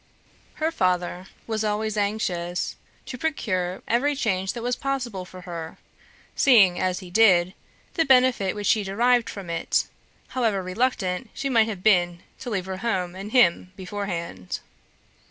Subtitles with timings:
[0.55, 5.77] Her father was always anxious to procure every change that was possible for her,
[6.35, 7.53] seeing, as he did,
[7.93, 9.85] the benefit which she derived from it,
[10.29, 14.59] however reluctant she might have been to leave her home and him beforehand.